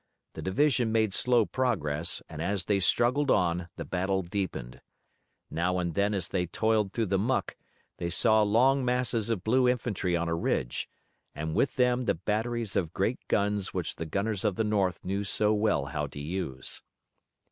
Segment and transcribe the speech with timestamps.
[0.33, 4.81] The division made slow progress and as they struggled on the battle deepened.
[5.51, 7.55] Now and then as they toiled through the muck
[7.99, 10.89] they saw long masses of blue infantry on a ridge,
[11.35, 15.23] and with them the batteries of great guns which the gunners of the North knew
[15.23, 16.81] so well how to use.